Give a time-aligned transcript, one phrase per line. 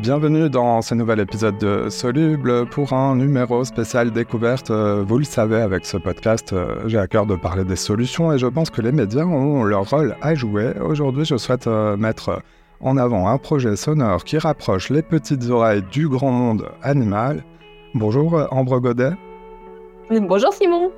[0.00, 4.70] Bienvenue dans ce nouvel épisode de Soluble pour un numéro spécial découverte.
[4.70, 8.32] Euh, vous le savez, avec ce podcast, euh, j'ai à cœur de parler des solutions
[8.32, 10.72] et je pense que les médias ont leur rôle à jouer.
[10.80, 12.40] Aujourd'hui, je souhaite euh, mettre
[12.80, 17.42] en avant un projet sonore qui rapproche les petites oreilles du grand monde animal.
[17.92, 19.14] Bonjour Ambre Godet.
[20.10, 20.92] Bonjour Simon.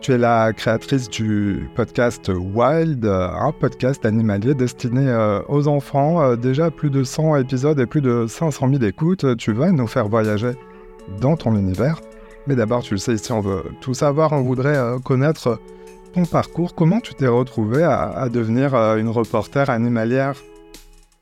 [0.00, 6.22] Tu es la créatrice du podcast Wild, un podcast animalier destiné euh, aux enfants.
[6.22, 9.36] Euh, déjà plus de 100 épisodes et plus de 500 000 écoutes.
[9.36, 10.52] Tu vas nous faire voyager
[11.20, 12.00] dans ton univers.
[12.46, 14.32] Mais d'abord, tu le sais, ici, on veut tout savoir.
[14.32, 15.58] On voudrait euh, connaître
[16.12, 16.74] ton parcours.
[16.74, 20.36] Comment tu t'es retrouvée à devenir une reporter animalière?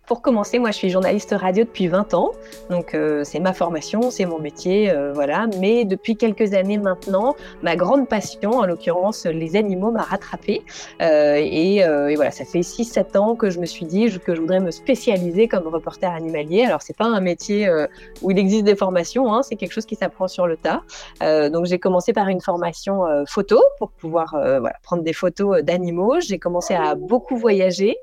[0.06, 2.32] Pour commencer, moi je suis journaliste radio depuis 20 ans,
[2.68, 5.46] donc euh, c'est ma formation, c'est mon métier, euh, voilà.
[5.60, 10.62] Mais depuis quelques années maintenant, ma grande passion, en l'occurrence les animaux, m'a rattrapée.
[11.00, 14.40] Euh, et, et, voilà, ça fait 6-7 ans que je me suis dit que je
[14.40, 16.64] voudrais me spécialiser comme reporter animalier.
[16.64, 17.70] Alors c'est pas un métier
[18.22, 20.82] où il existe des formations, hein, c'est quelque chose qui s'apprend sur le tas.
[21.50, 26.20] donc j'ai commencé par une formation photo pour pouvoir voilà, prendre des photos d'animaux.
[26.20, 27.96] J'ai commencé à beaucoup voyager.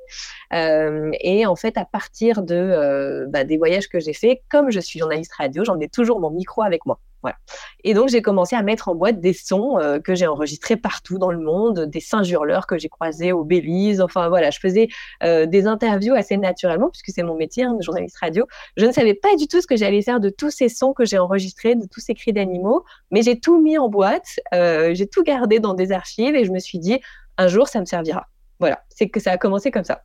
[0.54, 4.72] Euh, et en fait, à partir de euh, bah, des voyages que j'ai faits, comme
[4.72, 7.00] je suis journaliste radio, j'en ai toujours mon micro avec moi.
[7.22, 7.38] Voilà.
[7.84, 11.20] Et donc, j'ai commencé à mettre en boîte des sons euh, que j'ai enregistrés partout
[11.20, 14.02] dans le monde, des singes hurleurs que j'ai croisés au Belize.
[14.02, 14.88] Enfin, voilà, je faisais
[15.22, 18.48] des interviews assez naturellement, puisque c'est mon métier hein, journaliste radio.
[18.76, 21.06] Je ne savais pas du tout ce que j'allais faire de tous ces sons que
[21.06, 25.22] j'ai enregistrés, de tous ces cris d'animaux, mais j'ai tout mis en boîte, j'ai tout
[25.22, 27.00] gardé dans des archives et je me suis dit,
[27.38, 28.28] un jour, ça me servira.
[28.60, 30.04] Voilà, c'est que ça a commencé comme ça.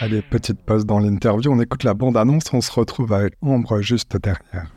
[0.00, 4.16] Allez, petite pause dans l'interview, on écoute la bande-annonce, on se retrouve avec Ombre juste
[4.16, 4.72] derrière.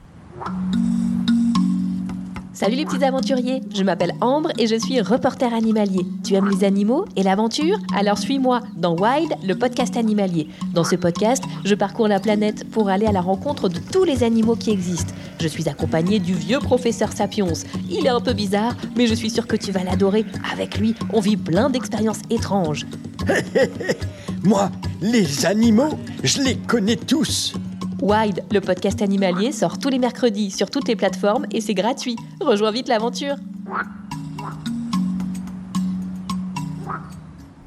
[2.56, 6.06] Salut les petits aventuriers, je m'appelle Ambre et je suis reporter animalier.
[6.24, 7.78] Tu aimes les animaux et l'aventure?
[7.94, 10.48] Alors suis-moi dans Wild, le podcast animalier.
[10.74, 14.24] Dans ce podcast, je parcours la planète pour aller à la rencontre de tous les
[14.24, 15.14] animaux qui existent.
[15.42, 17.52] Je suis accompagné du vieux professeur Sapiens.
[17.90, 20.24] Il est un peu bizarre, mais je suis sûre que tu vas l'adorer.
[20.54, 22.86] Avec lui, on vit plein d'expériences étranges.
[24.46, 24.72] Moi,
[25.02, 27.54] les animaux, je les connais tous.
[28.02, 32.18] Wild, le podcast animalier, sort tous les mercredis sur toutes les plateformes et c'est gratuit.
[32.42, 33.36] Rejoins vite l'aventure.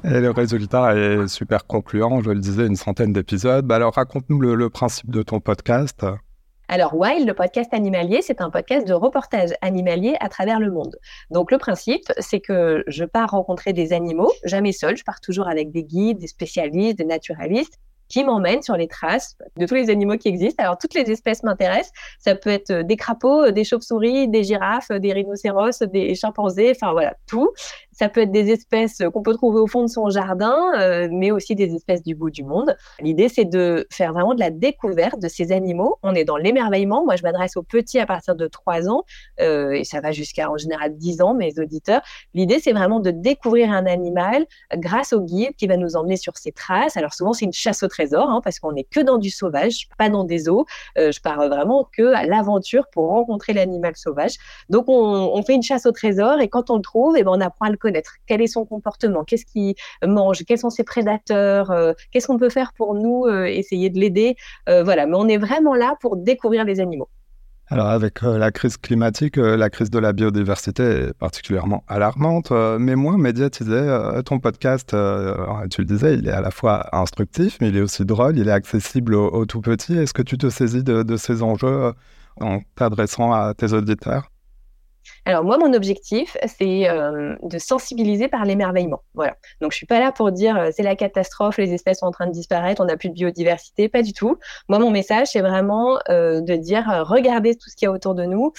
[0.03, 3.65] Et le résultat est super concluant, je le disais, une centaine d'épisodes.
[3.65, 6.05] Bah alors raconte-nous le, principe de ton podcast.
[6.67, 10.95] Alors, Wild, le podcast animalier, c'est un podcast de reportage animalier à travers le monde.
[11.31, 15.47] Donc, le principe, c'est que je pars rencontrer des animaux, jamais seul, je pars toujours
[15.47, 17.79] avec des guides, des spécialistes, des naturalistes,
[18.09, 20.61] qui m'emmène sur les traces de tous les animaux qui existent.
[20.63, 21.93] Alors, toutes les espèces m'intéressent.
[22.19, 27.15] Ça peut être des crapauds, des chauves-souris, des girafes, des rhinocéros, des chimpanzés, enfin voilà,
[27.27, 27.49] tout.
[27.99, 31.31] Ça peut être des espèces qu'on peut trouver au fond de son jardin, euh, mais
[31.31, 32.77] aussi des espèces du bout du monde.
[33.01, 35.97] L'idée, c'est de faire vraiment de la découverte de ces animaux.
[36.01, 37.03] On est dans l'émerveillement.
[37.03, 39.03] Moi, je m'adresse aux petits à partir de 3 ans,
[39.41, 41.99] euh, et ça va jusqu'à en général 10 ans, mes auditeurs.
[42.33, 44.45] L'idée, c'est vraiment de découvrir un animal
[44.75, 46.95] grâce au guide qui va nous emmener sur ses traces.
[46.95, 49.89] Alors souvent, c'est une chasse au trésor, hein, parce qu'on n'est que dans du sauvage,
[49.97, 50.65] pas dans des eaux.
[50.97, 54.35] Euh, je pars vraiment que à l'aventure pour rencontrer l'animal sauvage.
[54.69, 57.41] Donc, on, fait une chasse au trésor, et quand on le trouve, eh ben, on
[57.41, 57.88] apprend à le connaître
[58.27, 62.49] quel est son comportement, qu'est-ce qu'il mange, quels sont ses prédateurs, euh, qu'est-ce qu'on peut
[62.49, 64.35] faire pour nous euh, essayer de l'aider?
[64.67, 67.09] Euh, voilà, mais on est vraiment là pour découvrir les animaux.
[67.71, 73.19] Alors avec la crise climatique, la crise de la biodiversité est particulièrement alarmante, mais moins
[73.19, 73.99] médiatisée.
[74.25, 78.05] ton podcast, tu le disais, il est à la fois instructif, mais il est aussi
[78.05, 79.95] drôle, il est accessible aux, tout petits.
[79.95, 81.93] Est-ce que tu te saisis de ces enjeux
[82.41, 84.31] en t'adressant à tes auditeurs?
[85.29, 89.03] Alors moi, mon objectif, c'est euh, de sensibiliser par l'émerveillement.
[89.13, 89.35] Voilà.
[89.61, 92.11] Donc je suis pas là pour dire euh, c'est la catastrophe, les espèces sont en
[92.11, 94.37] train de disparaître, on n'a plus de biodiversité, pas du tout.
[94.69, 98.15] Moi, mon message, c'est vraiment euh, de dire regardez tout ce qu'il y a autour
[98.15, 98.53] de nous,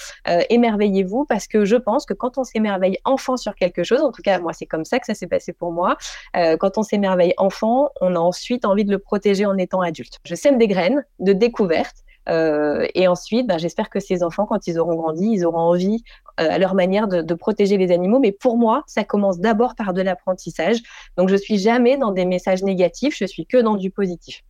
[0.49, 4.21] émerveillez-vous, parce que je pense que quand on s'émerveille enfant sur quelque chose, en tout
[4.21, 5.97] cas moi c'est comme ça que ça s'est passé pour moi,
[6.33, 10.19] quand on s'émerveille enfant, on a ensuite envie de le protéger en étant adulte.
[10.23, 11.95] Je sème des graines de découverte
[12.29, 16.03] euh, et ensuite, ben, j'espère que ces enfants, quand ils auront grandi, ils auront envie,
[16.39, 18.19] euh, à leur manière, de, de, protéger les animaux.
[18.19, 20.77] Mais pour moi, ça commence d'abord par de l'apprentissage.
[21.17, 24.43] Donc, je suis jamais dans des messages négatifs, je suis que dans du positif.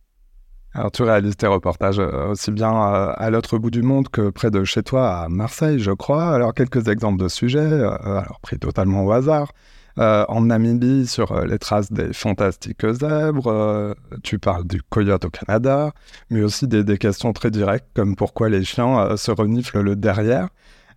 [0.74, 4.50] Alors, tu réalises tes reportages euh, aussi bien à l'autre bout du monde que près
[4.50, 6.30] de chez toi, à Marseille, je crois.
[6.30, 9.52] Alors, quelques exemples de sujets, alors pris totalement au hasard.
[9.98, 15.26] Euh, en Namibie, sur euh, les traces des fantastiques zèbres, euh, tu parles du coyote
[15.26, 15.92] au Canada,
[16.30, 20.48] mais aussi des, questions très directes comme pourquoi les chiens se reniflent le derrière.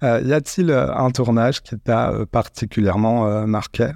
[0.01, 3.92] y a-t-il un tournage qui t'a particulièrement marqué?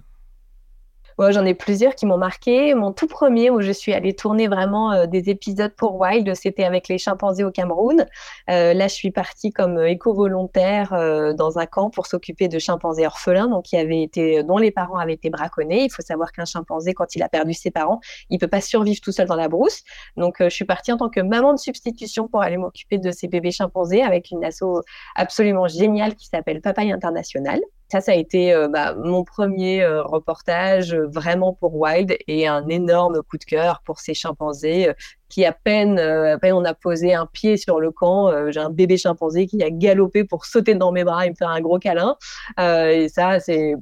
[1.19, 2.74] J'en ai plusieurs qui m'ont marqué.
[2.74, 6.63] Mon tout premier où je suis allée tourner vraiment euh, des épisodes pour Wild, c'était
[6.63, 8.06] avec les chimpanzés au Cameroun.
[8.50, 10.92] Euh, là, je suis partie comme euh, éco-volontaire
[11.36, 14.98] dans un camp pour s'occuper de chimpanzés orphelins, donc qui avaient été, dont les parents
[14.98, 15.83] avaient été braconnés.
[15.83, 18.00] Il faut savoir qu'un chimpanzé, quand il a perdu ses parents,
[18.30, 19.83] il peut pas survivre tout seul dans la brousse.
[20.16, 23.27] Donc, je suis partie en tant que maman de substitution pour aller m'occuper de ces
[23.27, 24.63] bébés chimpanzés avec une asso
[25.16, 27.60] absolument géniale qui s'appelle Papaye International.
[27.91, 32.47] Ça, ça a été euh, bah, mon premier euh, reportage euh, vraiment pour Wild et
[32.47, 34.94] un énorme coup de cœur pour ces chimpanzés
[35.30, 35.96] qui à peine,
[36.42, 39.70] peine on a posé un pied sur le camp, j'ai un bébé chimpanzé qui a
[39.70, 42.16] galopé pour sauter dans mes bras et me faire un gros câlin.
[42.58, 43.74] et ça, c'est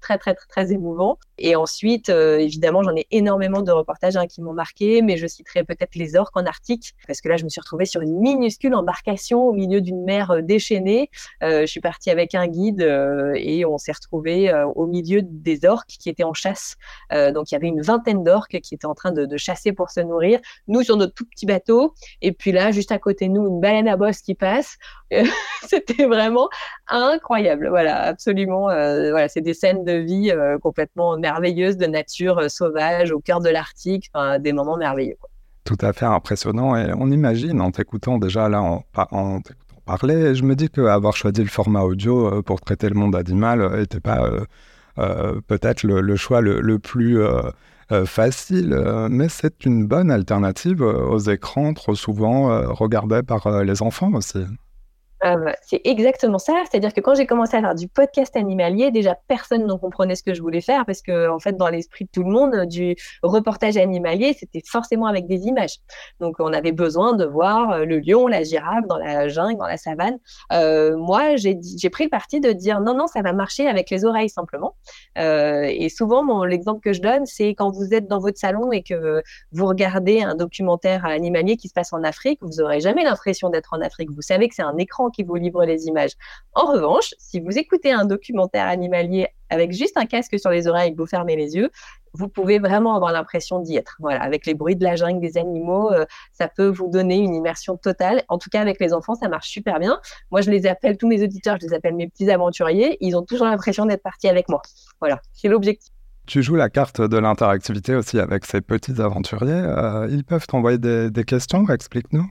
[0.00, 1.18] très, très, très, très émouvant.
[1.38, 5.64] Et ensuite, évidemment, j'en ai énormément de reportages hein, qui m'ont marqué, mais je citerai
[5.64, 8.74] peut-être les orques en Arctique, parce que là, je me suis retrouvée sur une minuscule
[8.74, 11.10] embarcation au milieu d'une mer déchaînée.
[11.42, 12.82] je suis partie avec un guide
[13.36, 16.76] et on s'est retrouvé euh, au milieu des orques qui étaient en chasse.
[17.12, 19.90] Euh, donc il y avait une vingtaine d'orques qui étaient en train de, chasser pour
[19.90, 20.40] se nourrir.
[20.66, 23.60] Nous sur notre tout petit bateau, et puis là juste à côté de nous une
[23.60, 24.76] baleine à bosse qui passe.
[25.66, 26.48] C'était vraiment
[26.86, 27.68] incroyable.
[27.68, 28.70] Voilà, absolument.
[28.70, 30.32] Euh, voilà, c'est des scènes de vie
[30.62, 35.16] complètement merveilleuses, de nature sauvage au cœur de l'Arctique, des moments merveilleux.
[35.64, 39.40] Tout à fait impressionnant et on imagine en t'écoutant déjà là en, en
[39.88, 40.34] parler.
[40.34, 44.00] je me dis qu'avoir choisi le format audio euh, pour traiter le monde animal n'était
[44.00, 44.44] pas euh,
[44.98, 47.20] euh, peut-être le, choix le, plus
[48.06, 54.44] facile, mais c'est une bonne alternative aux écrans trop souvent regardés par les enfants aussi.
[55.24, 56.54] Euh, c'est exactement ça.
[56.70, 60.22] C'est-à-dire que quand j'ai commencé à faire du podcast animalier, déjà personne n'en comprenait ce
[60.22, 62.94] que je voulais faire parce que, en fait, dans l'esprit de tout le monde, du
[63.22, 65.78] reportage animalier, c'était forcément avec des images.
[66.20, 69.66] Donc, on avait besoin de voir euh, le lion, la girafe dans la jungle, dans
[69.66, 70.18] la savane.
[70.52, 74.04] Euh, moi, j'ai pris le parti de dire non, non, ça va marcher avec les
[74.04, 74.76] oreilles simplement.
[75.16, 79.22] Et souvent, l'exemple que je donne, c'est quand vous êtes dans votre salon et que
[79.52, 83.74] vous regardez un documentaire animalier qui se passe en Afrique, vous n'aurez jamais l'impression d'être
[83.74, 84.10] en Afrique.
[84.10, 86.12] Vous savez que c'est un écran qui vous livre les images.
[86.54, 90.90] En revanche, si vous écoutez un documentaire animalier avec juste un casque sur les oreilles
[90.90, 91.70] et que vous fermez les yeux,
[92.14, 93.96] vous pouvez vraiment avoir l'impression d'y être.
[94.00, 97.34] Voilà, avec les bruits de la jungle, des animaux, euh, ça peut vous donner une
[97.34, 98.22] immersion totale.
[98.28, 100.00] En tout cas, avec les enfants, ça marche super bien.
[100.30, 102.96] Moi, je les appelle, tous mes auditeurs, je les appelle mes petits aventuriers.
[103.00, 104.62] Ils ont toujours l'impression d'être partis avec moi.
[105.00, 105.92] Voilà, c'est l'objectif.
[106.26, 109.50] Tu joues la carte de l'interactivité aussi avec ces petits aventuriers.
[109.50, 112.28] Euh, ils peuvent t'envoyer des, des questions, explique-nous.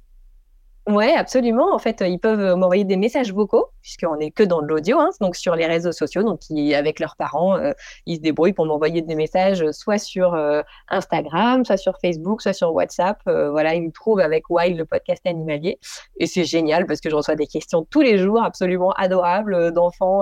[0.87, 1.73] Oui, absolument.
[1.73, 5.35] En fait, ils peuvent m'envoyer des messages vocaux, puisqu'on n'est que dans l'audio, hein, donc
[5.35, 6.23] sur les réseaux sociaux.
[6.23, 6.39] Donc,
[6.73, 7.73] avec leurs parents, euh,
[8.05, 12.53] ils se débrouillent pour m'envoyer des messages, soit sur euh, Instagram, soit sur Facebook, soit
[12.53, 13.19] sur WhatsApp.
[13.27, 15.77] Euh, voilà, ils me trouvent avec Wild, le podcast animalier.
[16.21, 20.21] Et c'est génial parce que je reçois des questions tous les jours, absolument adorables, d'enfants.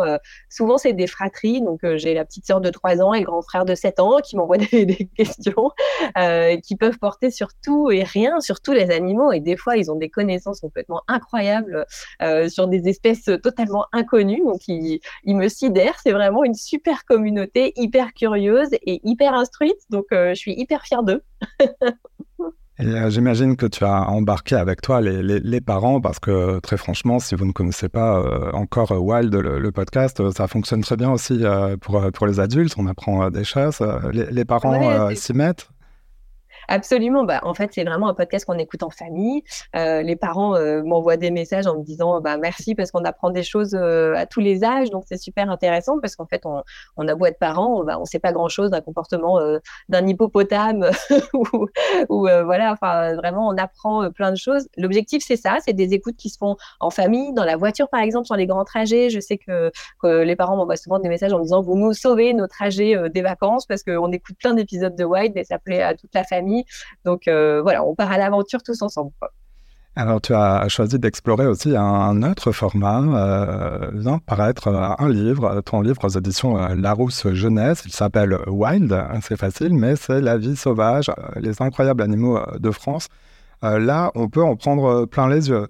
[0.50, 1.62] souvent, c'est des fratries.
[1.62, 4.18] Donc, j'ai la petite sœur de 3 ans et le grand frère de 7 ans
[4.24, 5.70] qui m'envoient des, des questions
[6.64, 9.32] qui peuvent porter sur tout et rien, sur tous les animaux.
[9.32, 11.86] Et des fois, ils ont des connaissances complètement incroyables
[12.22, 14.44] euh, sur des espèces totalement inconnues.
[14.44, 15.98] Donc, ils, me sidèrent.
[16.04, 19.78] C'est vraiment une super communauté, hyper curieuse et hyper instruite.
[19.90, 21.24] Donc, euh, je suis hyper fière d'eux.
[22.82, 27.34] Euh, j'imagine que tu as embarqué avec toi les, parents parce que très franchement, si
[27.34, 31.42] vous ne connaissez pas encore Wild, le, podcast, ça fonctionne très bien aussi
[31.80, 32.76] pour, pour les adultes.
[32.78, 33.80] On apprend des choses.
[34.12, 35.70] Les, parents s'y mettent.
[36.68, 37.24] Absolument.
[37.24, 39.44] Bah, en fait, c'est vraiment un podcast qu'on écoute en famille.
[39.76, 43.30] Euh, les parents euh, m'envoient des messages en me disant bah, merci parce qu'on apprend
[43.30, 44.90] des choses euh, à tous les âges.
[44.90, 46.64] Donc, c'est super intéressant parce qu'en fait, on,
[46.98, 49.40] on, a beau être parents, on ne sait pas grand-chose d'un comportement
[49.90, 50.90] d'un hippopotame
[51.34, 51.68] ou,
[52.10, 52.72] voilà.
[52.72, 54.68] Enfin, vraiment, on apprend plein de choses.
[54.78, 55.58] L'objectif, c'est ça.
[55.66, 58.48] C'est des écoutes qui se font en famille, dans la voiture, par exemple, sur les
[58.48, 59.10] grands trajets.
[59.10, 61.94] Je sais que, que les parents m'envoient souvent des messages en me disant vous nous
[61.94, 65.82] sauvez nos trajets des vacances parce qu'on écoute plein d'épisodes de White et ça plaît
[65.82, 66.55] à toute la famille.
[67.04, 69.12] Donc euh, voilà, on part à l'aventure tous ensemble.
[69.98, 76.04] Alors, tu as choisi d'explorer aussi un autre format, euh, paraître un livre, ton livre
[76.04, 77.84] aux éditions euh, Larousse Jeunesse.
[77.86, 82.72] Il s'appelle Wild, c'est facile, mais c'est la vie sauvage, euh, les incroyables animaux de
[82.72, 83.08] France.
[83.62, 85.68] là, on peut en prendre plein les yeux.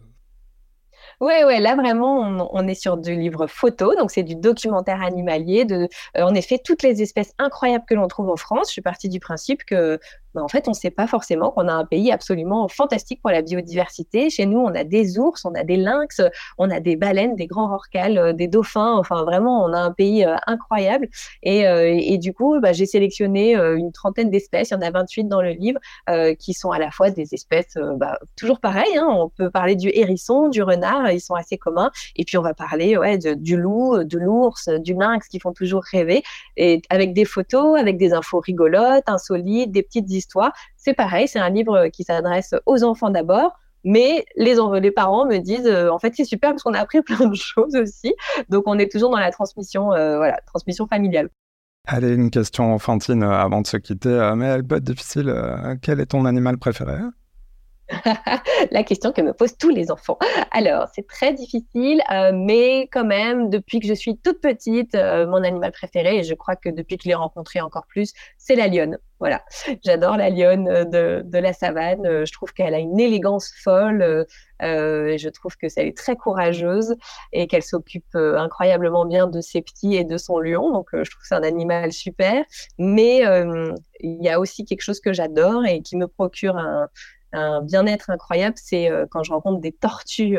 [1.21, 5.63] Ouais, ouais, là vraiment, on, est sur du livre photo, donc c'est du documentaire animalier,
[5.63, 5.87] de,
[6.19, 8.67] en effet, toutes les espèces incroyables que l'on trouve en France.
[8.67, 9.99] Je suis partie du principe que
[10.35, 13.31] mais en fait, on ne sait pas forcément qu'on a un pays absolument fantastique pour
[13.31, 14.29] la biodiversité.
[14.29, 16.21] Chez nous, on a des ours, on a des lynx,
[16.57, 18.95] on a des baleines, des grands rorquals, des dauphins.
[18.97, 21.07] Enfin, vraiment, on a un pays incroyable.
[21.43, 24.69] Et, et, du coup, bah, j'ai sélectionné une trentaine d'espèces.
[24.69, 25.79] Il y en a 28 dans le livre
[26.37, 28.97] qui sont à la fois des espèces, bah, toujours pareilles.
[28.97, 31.91] Hein, on peut parler du hérisson, du renard, ils sont assez communs.
[32.15, 35.83] Et puis, on va parler ouais, du loup, de l'ours, du lynx qui font toujours
[35.83, 36.23] rêver.
[36.57, 40.24] Et avec des photos, avec des infos rigolotes, insolites, des petites histoires.
[40.77, 43.57] C'est pareil, c'est un livre qui s'adresse aux enfants d'abord.
[43.85, 47.27] Mais les, parents me disent, euh, en fait, c'est super parce qu'on a appris plein
[47.27, 48.13] de choses aussi.
[48.49, 51.29] Donc, on est toujours dans la transmission, euh, voilà, transmission familiale.
[51.87, 55.31] Allez, une question enfantine euh, avant de se quitter, mais elle peut être difficile.
[55.83, 56.97] quel est ton animal préféré?
[58.71, 60.17] la question que me posent tous les enfants.
[60.51, 65.27] Alors, c'est très difficile, euh, mais quand même, depuis que je suis toute petite, euh,
[65.27, 68.55] mon animal préféré, et je crois que depuis que je l'ai rencontré encore plus, c'est
[68.55, 68.97] la lionne.
[69.19, 69.43] Voilà,
[69.85, 72.25] j'adore la lionne de, de, la savane.
[72.25, 74.25] Je trouve qu'elle a une élégance folle.
[74.61, 76.95] Euh, je trouve que c'est est très courageuse
[77.31, 80.71] et qu'elle s'occupe incroyablement bien de ses petits et de son lion.
[80.71, 82.43] Donc, je trouve que c'est un animal super.
[82.77, 83.23] Mais
[84.01, 86.89] il y a aussi quelque chose que j'adore et qui me procure un,
[87.35, 90.37] un bien-être incroyable, c'est euh, quand je rencontre des tortues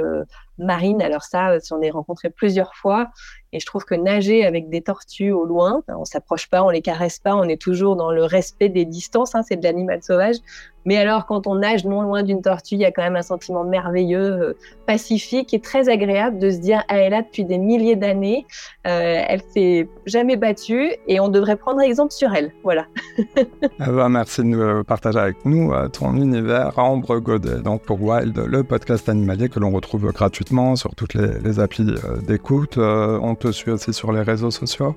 [0.60, 1.02] euh, marines.
[1.02, 3.10] Alors ça, euh, on est rencontré plusieurs fois.
[3.52, 6.70] Et je trouve que nager avec des tortues au loin, ben, on s'approche pas, on
[6.70, 9.34] les caresse pas, on est toujours dans le respect des distances.
[9.34, 10.36] Hein, c'est de l'animal sauvage.
[10.84, 13.22] Mais alors, quand on nage non loin d'une tortue, il y a quand même un
[13.22, 17.58] sentiment merveilleux, euh, pacifique et très agréable de se dire elle est là depuis des
[17.58, 18.46] milliers d'années,
[18.86, 22.52] euh, elle s'est jamais battue et on devrait prendre exemple sur elle.
[22.62, 22.86] Voilà.
[23.80, 28.38] ah bah, merci de nous partager avec nous ton univers, Ambre Godet, donc pour Wild,
[28.38, 30.45] le podcast animalier que l'on retrouve gratuitement
[30.76, 31.86] sur toutes les, les applis
[32.26, 32.78] d'écoute.
[32.78, 34.94] on te suit aussi sur les réseaux sociaux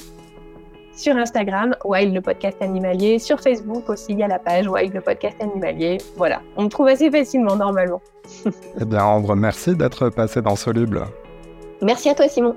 [1.00, 4.94] sur Instagram, Wild le podcast animalier, sur Facebook aussi, il y a la page Wild
[4.94, 5.98] le podcast animalier.
[6.18, 8.02] Voilà, on me trouve assez facilement normalement.
[8.82, 11.06] eh bien, Ambre, merci d'être passé dans Soluble.
[11.82, 12.54] Merci à toi, Simon.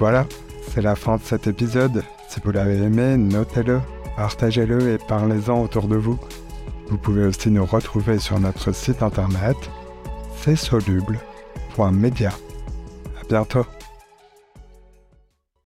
[0.00, 0.26] Voilà,
[0.62, 2.02] c'est la fin de cet épisode.
[2.28, 3.80] Si vous l'avez aimé, notez-le,
[4.16, 6.18] partagez-le et parlez-en autour de vous.
[6.90, 9.56] Vous pouvez aussi nous retrouver sur notre site internet
[10.42, 12.30] c'est soluble.media.
[12.30, 13.66] À bientôt.